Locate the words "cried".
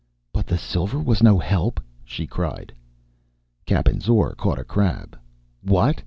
2.25-2.73